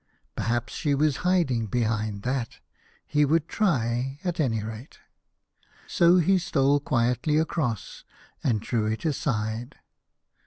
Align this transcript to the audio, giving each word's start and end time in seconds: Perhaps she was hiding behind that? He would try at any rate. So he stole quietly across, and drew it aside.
Perhaps 0.35 0.73
she 0.73 0.95
was 0.95 1.17
hiding 1.17 1.67
behind 1.67 2.23
that? 2.23 2.57
He 3.05 3.23
would 3.23 3.47
try 3.47 4.17
at 4.23 4.39
any 4.39 4.63
rate. 4.63 4.97
So 5.85 6.17
he 6.17 6.39
stole 6.39 6.79
quietly 6.79 7.37
across, 7.37 8.03
and 8.43 8.59
drew 8.61 8.87
it 8.87 9.05
aside. 9.05 9.75